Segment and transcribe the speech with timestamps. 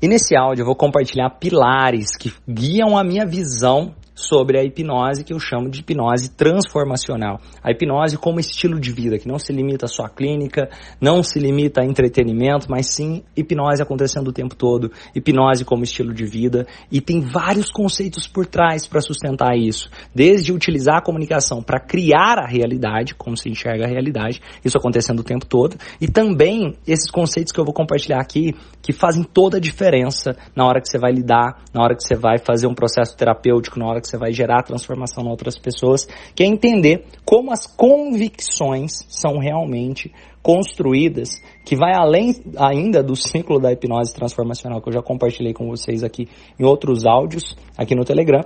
[0.00, 5.22] E nesse áudio eu vou compartilhar pilares que guiam a minha visão sobre a hipnose
[5.22, 7.38] que eu chamo de hipnose transformacional.
[7.62, 11.38] A hipnose como estilo de vida, que não se limita à sua clínica, não se
[11.38, 16.66] limita a entretenimento, mas sim hipnose acontecendo o tempo todo, hipnose como estilo de vida,
[16.90, 19.90] e tem vários conceitos por trás para sustentar isso.
[20.14, 25.20] Desde utilizar a comunicação para criar a realidade, como se enxerga a realidade, isso acontecendo
[25.20, 29.58] o tempo todo, e também esses conceitos que eu vou compartilhar aqui, que fazem toda
[29.58, 32.74] a diferença na hora que você vai lidar, na hora que você vai fazer um
[32.74, 36.46] processo terapêutico, na hora que que você vai gerar transformação em outras pessoas, que é
[36.46, 44.14] entender como as convicções são realmente construídas, que vai além ainda do ciclo da hipnose
[44.14, 48.42] transformacional que eu já compartilhei com vocês aqui em outros áudios aqui no Telegram,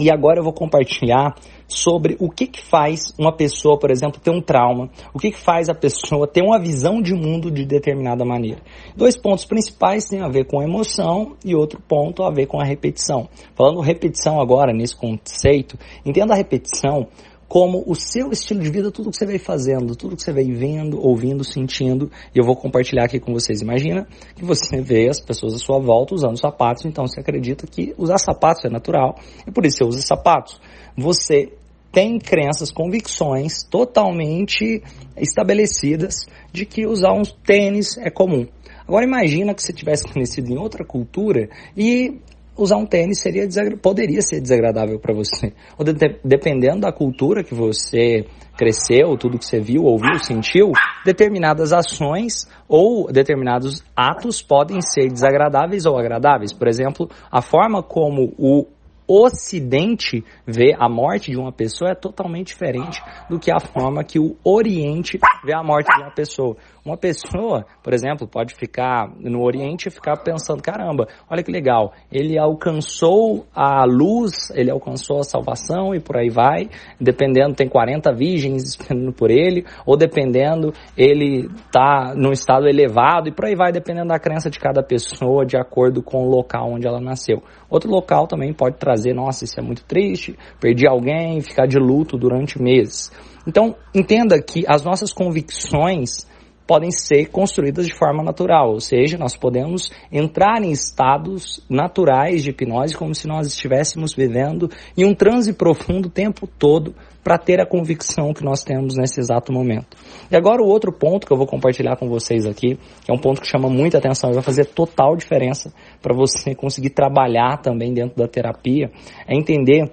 [0.00, 1.34] e agora eu vou compartilhar
[1.68, 5.38] sobre o que, que faz uma pessoa, por exemplo, ter um trauma, o que, que
[5.38, 8.60] faz a pessoa ter uma visão de mundo de determinada maneira.
[8.96, 12.60] Dois pontos principais têm a ver com a emoção e outro ponto a ver com
[12.60, 13.28] a repetição.
[13.54, 17.06] Falando repetição agora, nesse conceito, entenda a repetição
[17.50, 20.52] como o seu estilo de vida, tudo que você vem fazendo, tudo que você vem
[20.52, 23.60] vendo, ouvindo, sentindo, e eu vou compartilhar aqui com vocês.
[23.60, 27.92] Imagina que você vê as pessoas à sua volta usando sapatos, então você acredita que
[27.98, 30.60] usar sapatos é natural, e por isso você usa sapatos.
[30.96, 31.52] Você
[31.90, 34.80] tem crenças, convicções totalmente
[35.16, 38.46] estabelecidas de que usar um tênis é comum.
[38.86, 42.20] Agora imagina que você tivesse conhecido em outra cultura e
[42.62, 43.48] usar um tênis seria
[43.80, 45.52] poderia ser desagradável para você.
[45.78, 45.92] Ou de
[46.24, 48.24] dependendo da cultura que você
[48.56, 50.72] cresceu, tudo que você viu, ouviu, sentiu,
[51.04, 56.52] determinadas ações ou determinados atos podem ser desagradáveis ou agradáveis.
[56.52, 58.66] Por exemplo, a forma como o
[59.12, 64.20] Ocidente vê a morte de uma pessoa é totalmente diferente do que a forma que
[64.20, 66.56] o Oriente vê a morte de uma pessoa.
[66.84, 71.92] Uma pessoa, por exemplo, pode ficar no Oriente e ficar pensando: caramba, olha que legal,
[72.10, 76.68] ele alcançou a luz, ele alcançou a salvação e por aí vai.
[77.00, 83.32] Dependendo, tem 40 virgens esperando por ele, ou dependendo, ele está num estado elevado e
[83.32, 86.86] por aí vai, dependendo da crença de cada pessoa, de acordo com o local onde
[86.86, 87.42] ela nasceu.
[87.68, 92.16] Outro local também pode trazer: nossa, isso é muito triste, perdi alguém, ficar de luto
[92.16, 93.10] durante meses.
[93.46, 96.26] Então, entenda que as nossas convicções
[96.70, 102.50] podem ser construídas de forma natural, ou seja, nós podemos entrar em estados naturais de
[102.50, 106.94] hipnose como se nós estivéssemos vivendo em um transe profundo o tempo todo
[107.24, 109.96] para ter a convicção que nós temos nesse exato momento.
[110.30, 113.18] E agora o outro ponto que eu vou compartilhar com vocês aqui, que é um
[113.18, 117.92] ponto que chama muita atenção e vai fazer total diferença para você conseguir trabalhar também
[117.92, 118.92] dentro da terapia,
[119.26, 119.90] é entender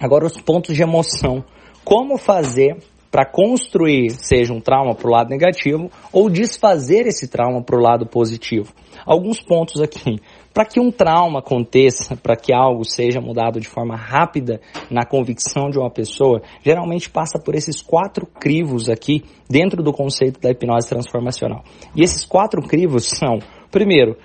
[0.00, 1.44] agora os pontos de emoção.
[1.84, 2.78] Como fazer
[3.10, 7.82] para construir, seja um trauma para o lado negativo ou desfazer esse trauma para o
[7.82, 8.72] lado positivo.
[9.04, 10.20] Alguns pontos aqui.
[10.52, 14.58] Para que um trauma aconteça, para que algo seja mudado de forma rápida
[14.90, 20.40] na convicção de uma pessoa, geralmente passa por esses quatro crivos aqui dentro do conceito
[20.40, 21.62] da hipnose transformacional.
[21.94, 23.38] E esses quatro crivos são,
[23.70, 24.16] primeiro,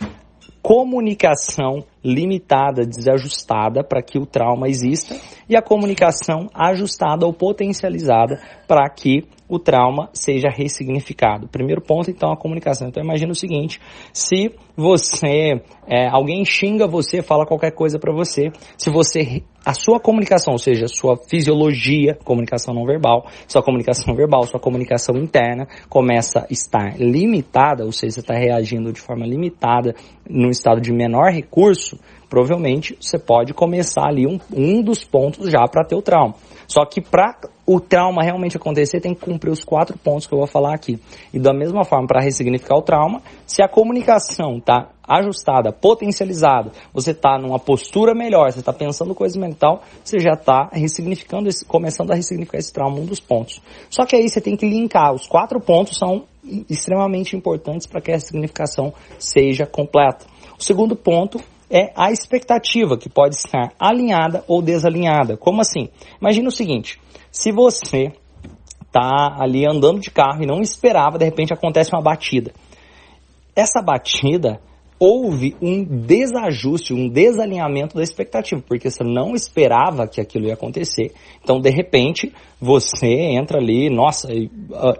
[0.62, 5.16] comunicação limitada, desajustada para que o trauma exista
[5.48, 11.50] e a comunicação ajustada ou potencializada para que o trauma seja ressignificado.
[11.50, 12.88] Primeiro ponto, então, a comunicação.
[12.88, 13.82] Então, imagina o seguinte:
[14.14, 20.00] se você, é, alguém xinga você, fala qualquer coisa para você, se você, a sua
[20.00, 25.68] comunicação, ou seja, a sua fisiologia, comunicação não verbal, sua comunicação verbal, sua comunicação interna
[25.90, 29.94] começa a estar limitada, ou seja, você está reagindo de forma limitada,
[30.30, 31.91] num estado de menor recurso,
[32.30, 36.36] provavelmente você pode começar ali um, um dos pontos já para ter o trauma.
[36.68, 37.36] Só que para
[37.66, 41.00] o trauma realmente acontecer, tem que cumprir os quatro pontos que eu vou falar aqui.
[41.34, 47.12] E da mesma forma, para ressignificar o trauma, se a comunicação está ajustada, potencializada, você
[47.12, 52.12] está numa postura melhor, você está pensando coisa mental, você já está ressignificando, esse, começando
[52.12, 53.62] a ressignificar esse trauma, um dos pontos.
[53.90, 56.24] Só que aí você tem que linkar, os quatro pontos são
[56.70, 60.26] extremamente importantes para que a ressignificação seja completa.
[60.58, 61.40] O segundo ponto
[61.72, 65.38] é a expectativa, que pode estar alinhada ou desalinhada.
[65.38, 65.90] Como assim?
[66.20, 67.00] Imagina o seguinte:
[67.32, 68.12] se você
[68.86, 72.52] está ali andando de carro e não esperava, de repente acontece uma batida.
[73.56, 74.60] Essa batida
[75.00, 81.12] houve um desajuste, um desalinhamento da expectativa, porque você não esperava que aquilo ia acontecer.
[81.42, 84.28] Então, de repente, você entra ali, nossa,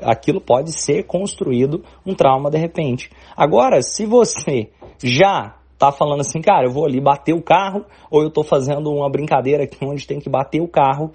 [0.02, 3.12] aquilo pode ser construído um trauma de repente.
[3.38, 4.70] Agora, se você
[5.04, 8.92] já tá falando assim, cara, eu vou ali bater o carro, ou eu tô fazendo
[8.92, 11.12] uma brincadeira aqui onde tem que bater o carro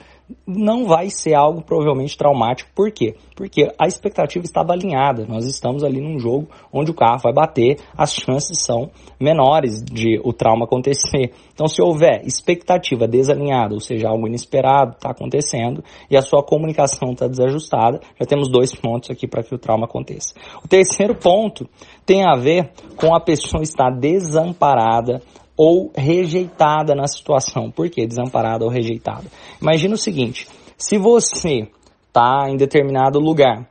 [0.46, 2.70] não vai ser algo provavelmente traumático.
[2.74, 3.14] Por quê?
[3.34, 5.24] Porque a expectativa estava alinhada.
[5.26, 8.90] Nós estamos ali num jogo onde o carro vai bater, as chances são
[9.20, 11.32] menores de o trauma acontecer.
[11.52, 17.12] Então, se houver expectativa desalinhada, ou seja, algo inesperado está acontecendo e a sua comunicação
[17.12, 20.34] está desajustada, já temos dois pontos aqui para que o trauma aconteça.
[20.64, 21.68] O terceiro ponto
[22.04, 25.22] tem a ver com a pessoa estar desamparada
[25.56, 27.70] ou rejeitada na situação.
[27.70, 29.24] Por que desamparada ou rejeitada?
[29.60, 31.68] Imagina o seguinte: se você
[32.08, 33.68] está em determinado lugar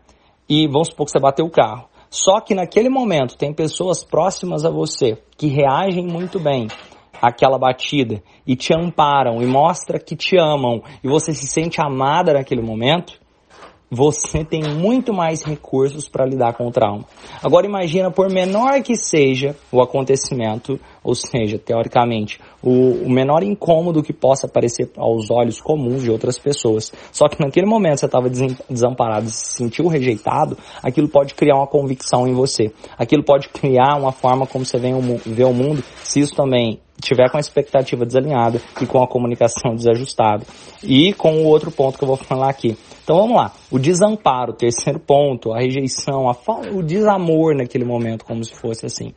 [0.49, 4.63] e vamos supor que você bateu o carro, só que naquele momento tem pessoas próximas
[4.63, 6.67] a você que reagem muito bem
[7.21, 12.33] àquela batida e te amparam e mostra que te amam e você se sente amada
[12.33, 13.19] naquele momento,
[13.89, 17.05] você tem muito mais recursos para lidar com o trauma.
[17.43, 24.01] Agora imagina, por menor que seja o acontecimento, ou seja, teoricamente, o, o, menor incômodo
[24.01, 26.91] que possa aparecer aos olhos comuns de outras pessoas.
[27.11, 28.29] Só que naquele momento você estava
[28.69, 32.71] desamparado e se sentiu rejeitado, aquilo pode criar uma convicção em você.
[32.97, 37.37] Aquilo pode criar uma forma como você vê o mundo, se isso também tiver com
[37.37, 40.45] a expectativa desalinhada e com a comunicação desajustada.
[40.83, 42.77] E com o outro ponto que eu vou falar aqui.
[43.05, 43.53] Então vamos lá.
[43.69, 46.35] O desamparo, terceiro ponto, a rejeição, a,
[46.73, 49.13] o desamor naquele momento, como se fosse assim.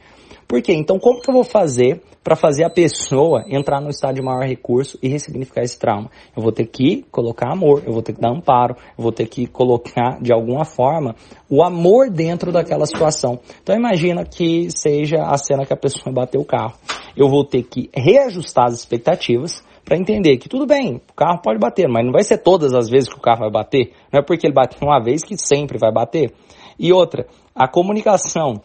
[0.47, 0.75] Por quê?
[0.75, 4.47] Então, como que eu vou fazer para fazer a pessoa entrar no estado de maior
[4.47, 6.11] recurso e ressignificar esse trauma?
[6.37, 9.27] Eu vou ter que colocar amor, eu vou ter que dar amparo, eu vou ter
[9.27, 11.17] que colocar, de alguma forma,
[11.49, 13.41] o amor dentro daquela situação.
[13.63, 16.75] Então, imagina que seja a cena que a pessoa bateu o carro.
[17.17, 21.59] Eu vou ter que reajustar as expectativas, para entender que tudo bem, o carro pode
[21.59, 23.95] bater, mas não vai ser todas as vezes que o carro vai bater.
[24.13, 26.31] Não é porque ele bate uma vez que sempre vai bater.
[26.79, 28.61] E outra, a comunicação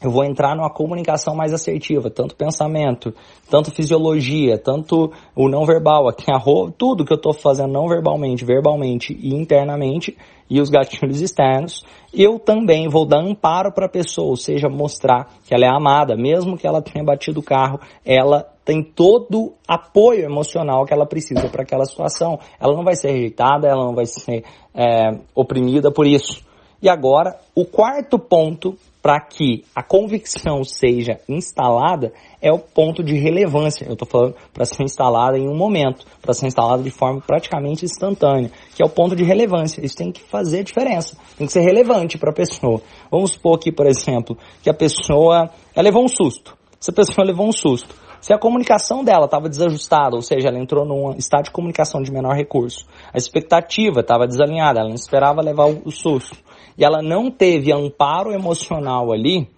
[0.00, 3.12] eu vou entrar numa comunicação mais assertiva, tanto pensamento,
[3.50, 6.38] tanto fisiologia, tanto o não verbal, aqui a
[6.76, 10.16] tudo que eu estou fazendo não verbalmente, verbalmente e internamente,
[10.50, 11.82] e os gatilhos externos,
[12.14, 16.14] eu também vou dar amparo para a pessoa, ou seja, mostrar que ela é amada,
[16.14, 21.48] mesmo que ela tenha batido o carro, ela tem todo apoio emocional que ela precisa
[21.48, 22.38] para aquela situação.
[22.60, 24.44] Ela não vai ser rejeitada, ela não vai ser
[24.74, 26.44] é, oprimida por isso.
[26.82, 32.12] E agora, o quarto ponto para que a convicção seja instalada
[32.42, 33.86] é o ponto de relevância.
[33.86, 37.86] Eu estou falando para ser instalada em um momento, para ser instalada de forma praticamente
[37.86, 39.82] instantânea, que é o ponto de relevância.
[39.82, 42.82] Isso tem que fazer diferença, tem que ser relevante para a pessoa.
[43.10, 46.54] Vamos supor aqui, por exemplo, que a pessoa ela levou um susto.
[46.78, 48.07] Essa pessoa levou um susto.
[48.20, 52.10] Se a comunicação dela estava desajustada, ou seja, ela entrou num estado de comunicação de
[52.10, 56.36] menor recurso, a expectativa estava desalinhada, ela não esperava levar o susto
[56.76, 59.48] e ela não teve amparo emocional ali,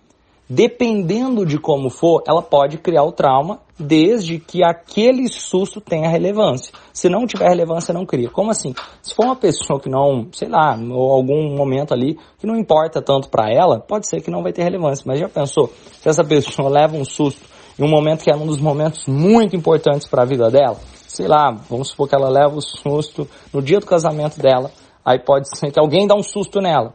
[0.49, 6.75] dependendo de como for, ela pode criar o trauma desde que aquele susto tenha relevância.
[6.93, 8.29] Se não tiver relevância, não cria.
[8.29, 8.75] Como assim?
[9.01, 13.01] Se for uma pessoa que não, sei lá, ou algum momento ali que não importa
[13.01, 15.05] tanto para ela, pode ser que não vai ter relevância.
[15.07, 17.41] Mas já pensou se essa pessoa leva um susto
[17.81, 20.77] em um momento que é um dos momentos muito importantes para a vida dela?
[21.09, 24.71] Sei lá, vamos supor que ela leva o susto no dia do casamento dela,
[25.05, 26.95] aí pode ser que alguém dá um susto nela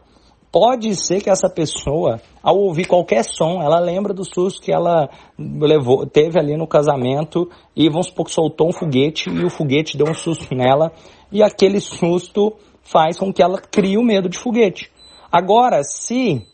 [0.58, 5.06] pode ser que essa pessoa, ao ouvir qualquer som, ela lembra do susto que ela
[5.38, 9.98] levou, teve ali no casamento e vamos supor que soltou um foguete e o foguete
[9.98, 10.92] deu um susto nela
[11.30, 14.90] e aquele susto faz com que ela crie o medo de foguete.
[15.30, 16.46] Agora, se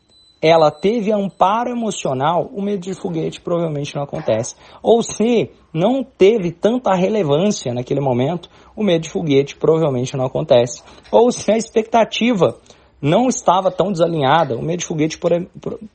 [0.42, 4.56] ela teve amparo emocional, o medo de foguete provavelmente não acontece.
[4.82, 10.82] Ou se não teve tanta relevância naquele momento, o medo de foguete provavelmente não acontece.
[11.12, 12.58] Ou se a expectativa
[13.00, 15.16] não estava tão desalinhada, o medo de foguete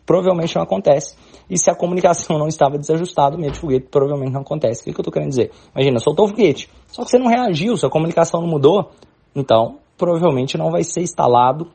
[0.06, 1.18] provavelmente não acontece.
[1.50, 4.82] E se a comunicação não estava desajustada, o medo de foguete provavelmente não acontece.
[4.82, 5.52] O que eu estou querendo dizer?
[5.76, 8.92] Imagina, soltou o foguete, só que você não reagiu, sua comunicação não mudou,
[9.36, 11.70] então provavelmente não vai ser instalado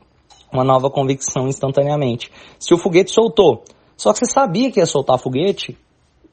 [0.52, 2.30] uma nova convicção instantaneamente.
[2.59, 3.62] Se o foguete soltou,
[3.97, 5.76] só que você sabia que ia soltar foguete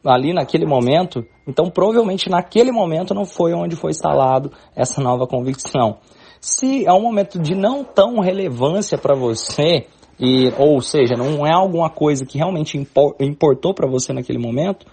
[0.05, 5.97] ali naquele momento, então provavelmente naquele momento não foi onde foi instalado essa nova convicção.
[6.39, 9.87] Se é um momento de não tão relevância para você,
[10.19, 12.77] e, ou seja, não é alguma coisa que realmente
[13.19, 14.85] importou para você naquele momento,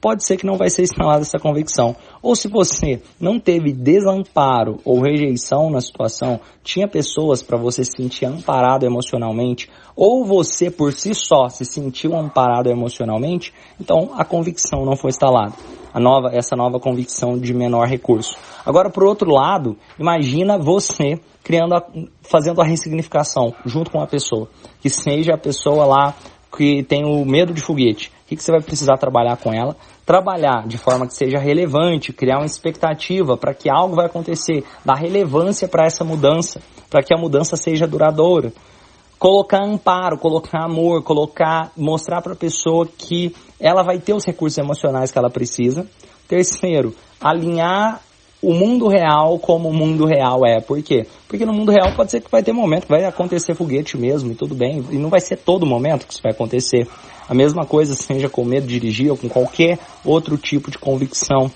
[0.00, 1.94] pode ser que não vai ser instalada essa convicção.
[2.22, 7.92] Ou se você não teve desamparo ou rejeição na situação, tinha pessoas para você se
[7.96, 14.84] sentir amparado emocionalmente, ou você por si só se sentiu amparado emocionalmente, então a convicção
[14.84, 15.54] não foi instalada.
[15.92, 18.36] A nova, essa nova convicção de menor recurso.
[18.64, 21.82] Agora, por outro lado, imagina você criando, a,
[22.22, 24.48] fazendo a ressignificação junto com a pessoa,
[24.80, 26.14] que seja a pessoa lá
[26.56, 28.12] que tem o medo de foguete.
[28.24, 29.76] O que, que você vai precisar trabalhar com ela?
[30.04, 34.94] Trabalhar de forma que seja relevante, criar uma expectativa para que algo vai acontecer, dar
[34.94, 38.52] relevância para essa mudança, para que a mudança seja duradoura.
[39.18, 44.58] Colocar amparo, colocar amor, colocar, mostrar para a pessoa que ela vai ter os recursos
[44.58, 45.88] emocionais que ela precisa.
[46.28, 48.00] Terceiro, alinhar
[48.42, 50.60] o mundo real como o mundo real é.
[50.60, 51.06] Por quê?
[51.26, 54.32] Porque no mundo real pode ser que vai ter momento que vai acontecer foguete mesmo
[54.32, 54.84] e tudo bem.
[54.90, 56.86] E não vai ser todo momento que isso vai acontecer.
[57.28, 61.50] A mesma coisa seja com medo de dirigir ou com qualquer outro tipo de convicção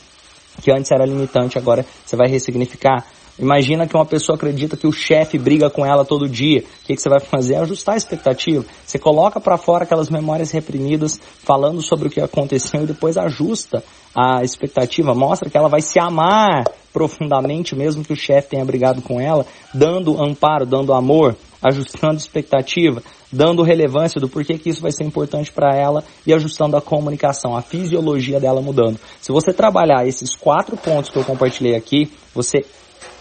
[0.61, 3.07] que antes era limitante, agora você vai ressignificar.
[3.39, 6.61] Imagina que uma pessoa acredita que o chefe briga com ela todo dia.
[6.61, 7.57] O que, que você vai fazer?
[7.57, 8.65] Ajustar a expectativa.
[8.85, 13.83] Você coloca para fora aquelas memórias reprimidas, falando sobre o que aconteceu e depois ajusta
[14.15, 15.15] a expectativa.
[15.15, 19.47] Mostra que ela vai se amar profundamente, mesmo que o chefe tenha brigado com ela,
[19.73, 25.51] dando amparo, dando amor, ajustando expectativa, dando relevância do porquê que isso vai ser importante
[25.51, 29.01] para ela e ajustando a comunicação, a fisiologia dela mudando.
[29.23, 32.63] Se você trabalhar esses quatro pontos que eu compartilhei aqui, você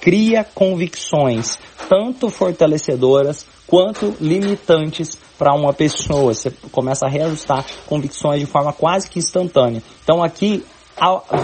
[0.02, 6.34] cria convicções, tanto fortalecedoras quanto limitantes para uma pessoa.
[6.34, 9.82] Você começa a reajustar convicções de forma quase que instantânea.
[10.04, 10.66] Então aqui,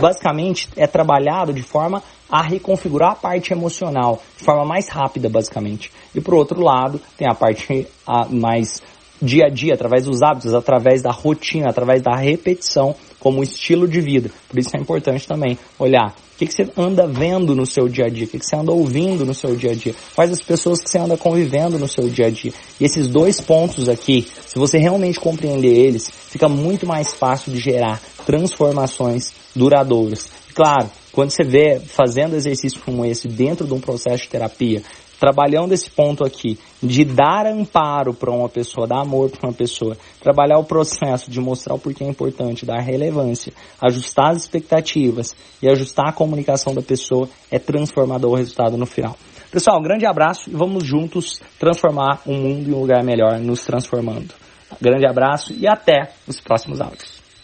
[0.01, 5.91] basicamente, é trabalhado de forma a reconfigurar a parte emocional de forma mais rápida, basicamente.
[6.13, 7.87] E por outro lado, tem a parte
[8.29, 8.81] mais
[9.21, 14.01] dia a dia, através dos hábitos, através da rotina, através da repetição, como estilo de
[14.01, 14.29] vida.
[14.49, 18.05] Por isso é importante também olhar o que, que você anda vendo no seu dia
[18.05, 20.39] a dia, o que, que você anda ouvindo no seu dia a dia, quais as
[20.39, 22.53] pessoas que você anda convivendo no seu dia a dia.
[22.79, 27.57] E esses dois pontos aqui, se você realmente compreender eles, fica muito mais fácil de
[27.57, 30.29] gerar transformações duradouras.
[30.53, 34.83] Claro, quando você vê fazendo exercício como esse dentro de um processo de terapia,
[35.19, 39.97] trabalhando esse ponto aqui de dar amparo para uma pessoa, dar amor para uma pessoa,
[40.21, 45.67] trabalhar o processo de mostrar o porquê é importante, dar relevância, ajustar as expectativas e
[45.67, 49.15] ajustar a comunicação da pessoa é transformador o resultado no final.
[49.51, 53.65] Pessoal, um grande abraço e vamos juntos transformar um mundo em um lugar melhor, nos
[53.65, 54.33] transformando.
[54.81, 57.16] Grande abraço e até os próximos áudios.